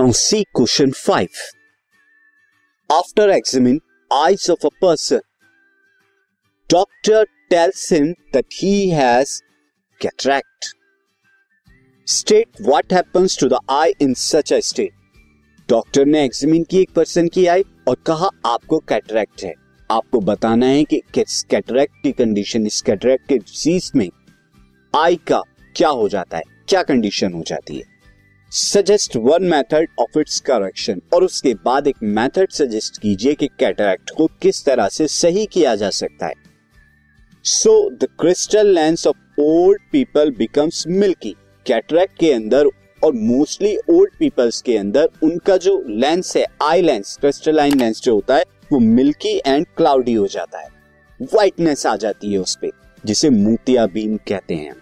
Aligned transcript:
Now 0.00 0.12
see 0.12 0.46
question 0.54 0.94
5. 0.94 1.28
After 2.90 3.28
examining 3.28 3.82
eyes 4.10 4.48
of 4.48 4.64
a 4.64 4.70
person, 4.80 5.20
doctor 6.70 7.26
tells 7.50 7.90
him 7.90 8.14
that 8.32 8.46
he 8.50 8.92
has 8.92 9.42
cataract. 10.00 10.74
State 12.06 12.48
what 12.60 12.90
happens 12.90 13.36
to 13.36 13.48
the 13.50 13.60
eye 13.68 13.92
in 14.00 14.14
such 14.14 14.52
a 14.52 14.62
state. 14.62 14.94
Doctor 15.68 16.06
ने 16.06 16.24
examine 16.24 16.64
की 16.70 16.80
एक 16.82 16.94
person 16.94 17.28
की 17.34 17.46
आई 17.46 17.64
और 17.88 17.96
कहा 18.06 18.30
आपको 18.46 18.78
cataract 18.88 19.44
है 19.44 19.54
आपको 19.90 20.20
बताना 20.32 20.66
है 20.66 20.82
कि 20.84 21.02
कैटरैक्ट 21.14 22.02
की 22.02 22.12
कंडीशन 22.22 22.66
इस 22.66 22.80
कैटरैक्ट 22.88 23.28
के 23.28 23.38
डिज़ीज़ 23.38 23.92
में 23.96 24.08
आई 24.94 25.16
का 25.28 25.42
क्या 25.76 25.88
हो 26.02 26.08
जाता 26.08 26.36
है 26.36 26.42
क्या 26.68 26.82
कंडीशन 26.90 27.32
हो 27.32 27.42
जाती 27.46 27.78
है 27.78 27.89
suggest 28.52 29.16
one 29.16 29.44
method 29.44 29.88
of 29.98 30.18
its 30.18 30.40
correction 30.40 31.00
और 31.14 31.24
उसके 31.24 31.52
बाद 31.54 31.86
एक 31.86 31.96
मेथड 32.02 32.50
सजेस्ट 32.50 33.00
कीजिए 33.02 33.34
कि 33.34 33.46
कैटरैक्ट 33.58 34.10
को 34.16 34.26
किस 34.42 34.64
तरह 34.64 34.88
से 34.88 35.06
सही 35.08 35.46
किया 35.46 35.74
जा 35.74 35.90
सकता 35.90 36.26
है। 36.26 36.34
So 37.44 37.90
the 37.90 38.08
crystal 38.20 38.66
lens 38.66 39.06
of 39.06 39.40
old 39.40 39.80
people 39.92 40.30
becomes 40.30 40.84
milky 40.88 41.34
cataract 41.66 42.18
के 42.18 42.32
अंदर 42.32 42.66
और 43.04 43.12
मोस्टली 43.12 43.76
ओल्ड 43.90 44.18
पीपल्स 44.18 44.60
के 44.62 44.76
अंदर 44.76 45.08
उनका 45.22 45.56
जो 45.56 45.84
लेंस 45.88 46.36
है 46.36 46.46
आई 46.62 46.82
लेंस 46.82 47.16
क्रिस्टलाइन 47.20 47.78
लेंस 47.78 48.00
जो 48.00 48.14
होता 48.14 48.36
है, 48.36 48.44
वो 48.72 48.78
मिल्की 48.78 49.40
एंड 49.46 49.66
क्लाउडी 49.76 50.12
हो 50.12 50.26
जाता 50.26 50.58
है। 50.58 50.68
व्हाइटनेस 51.22 51.86
आ 51.86 51.96
जाती 51.96 52.32
है 52.32 52.38
उस 52.38 52.56
पर 52.56 52.70
जिसे 53.06 53.30
मोतियाबीन 53.30 54.16
कहते 54.16 54.54
हैं। 54.54 54.74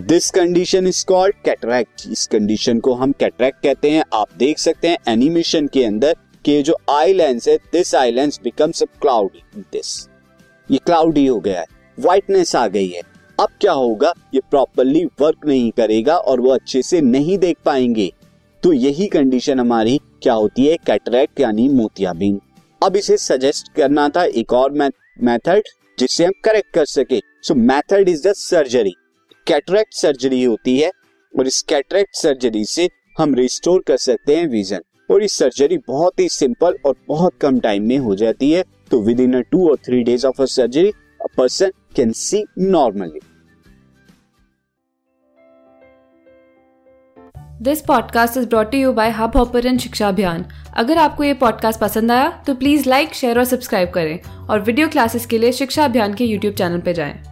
This 0.00 0.30
condition 0.30 0.86
is 0.86 1.04
called 1.06 1.34
cataract 1.44 2.02
इस 2.12 2.26
कंडीशन 2.26 2.80
को 2.80 2.92
हम 2.94 3.12
कैटरैक्ट 3.12 3.62
कहते 3.62 3.90
हैं। 3.90 4.02
आप 4.14 4.28
देख 4.38 4.58
सकते 4.58 4.88
हैं 4.88 4.98
एनिमेशन 5.08 5.66
के 5.66 5.84
अंदर 5.84 6.16
कि 6.44 6.60
जो 6.62 6.76
आई 6.90 7.12
लेंस 7.12 7.48
है 7.48 7.56
this 7.72 7.94
eye 7.94 8.10
lens 8.10 8.40
becomes 8.44 8.82
cloudy 9.02 9.42
this 9.72 10.08
ये 10.70 10.78
क्लाउडी 10.78 11.26
हो 11.26 11.38
गया 11.40 11.60
है। 11.60 11.66
व्हाइटनेस 11.98 12.54
आ 12.56 12.66
गई 12.68 12.88
है। 12.88 13.02
अब 13.38 13.48
क्या 13.60 13.72
होगा? 13.72 14.12
ये 14.34 14.40
प्रॉपरली 14.50 15.04
वर्क 15.20 15.46
नहीं 15.46 15.70
करेगा 15.70 16.16
और 16.16 16.40
वो 16.40 16.50
अच्छे 16.50 16.82
से 16.82 17.00
नहीं 17.00 17.38
देख 17.38 17.56
पाएँगे। 17.64 18.12
तो 18.62 18.72
यही 18.72 19.06
कंडीशन 19.06 19.60
हमारी 19.60 19.98
क्या 20.22 20.34
होती 20.34 20.66
है? 20.66 20.76
कैटरैक्ट 20.76 21.40
यानी 21.40 21.68
मोतियाबिंद 21.68 22.40
अब 22.82 22.96
इसे 22.96 23.16
सजेस्ट 23.16 23.72
करना 23.72 24.08
था 24.08 24.24
एक 24.24 24.52
और 24.52 24.72
मेथड 24.72 25.62
जिससे 25.98 26.24
हम 26.24 26.32
करेक्ट 26.44 26.72
कर 26.74 26.84
सके। 26.86 27.20
So 27.42 27.54
method 27.54 28.08
is 28.08 28.28
the 28.28 28.32
surgery 28.32 28.94
cataract 29.48 29.94
surgery 29.94 30.42
होती 30.42 30.78
है 30.78 30.90
और 31.34 31.46
इस 31.46 31.60
कैटरेक्ट 31.62 32.16
सर्जरी 32.16 32.64
से 32.64 32.88
हम 33.18 33.34
रिस्टोर 33.34 33.82
कर 33.86 33.96
सकते 33.96 34.36
हैं 34.36 34.46
विजन 34.46 34.80
और 35.10 35.22
इस 35.22 35.32
सर्जरी 35.32 35.78
बहुत 35.78 36.20
ही 36.20 36.28
सिंपल 36.28 36.76
और 36.86 36.94
बहुत 37.08 37.34
कम 37.40 37.60
टाइम 37.60 37.82
में 37.82 37.96
हो 37.98 38.14
जाती 38.14 38.50
है। 38.50 38.64
तो 38.90 39.00
विद 39.02 39.20
इन 39.20 39.40
टू 39.42 39.68
और 39.70 39.76
three 39.76 40.02
days 40.02 40.26
of 40.26 40.42
a 40.42 40.44
surgery 40.44 40.90
a 41.20 41.26
person 41.36 41.70
can 41.96 42.12
see 42.12 42.44
normally 42.58 43.20
this 47.62 47.80
podcast 47.80 48.36
is 48.36 48.46
brought 48.46 48.74
you 48.74 48.92
by 48.92 49.10
Hubhopper 49.36 49.76
शिक्षा 49.78 50.08
अभियान 50.08 50.44
अगर 50.76 50.98
आपको 50.98 51.24
ये 51.24 51.34
पॉडकास्ट 51.34 51.80
पसंद 51.80 52.12
आया 52.12 52.28
तो 52.46 52.54
प्लीज़ 52.54 52.88
लाइक 52.88 53.14
शेयर 53.14 53.38
और 53.38 53.44
सब्सक्राइब 53.44 53.90
करें। 53.90 54.18
और 54.50 54.60
वीडियो 54.60 54.88
क्लासेस 54.88 55.26
के 55.26 55.38
लिए 55.38 55.52
शिक्षा 55.52 55.84
अभियान 55.84 56.14
के 56.14 56.24
यूट्यूब 56.24 56.54
चैनल 56.54 56.80
पर 56.80 56.92
जाएँ। 56.92 57.27